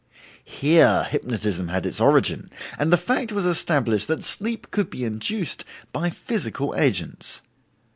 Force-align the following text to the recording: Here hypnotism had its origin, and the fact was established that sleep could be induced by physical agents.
Here 0.43 1.03
hypnotism 1.11 1.67
had 1.67 1.85
its 1.85 2.01
origin, 2.01 2.49
and 2.79 2.91
the 2.91 2.97
fact 2.97 3.31
was 3.31 3.45
established 3.45 4.07
that 4.07 4.23
sleep 4.23 4.71
could 4.71 4.89
be 4.89 5.05
induced 5.05 5.63
by 5.93 6.09
physical 6.09 6.73
agents. 6.75 7.41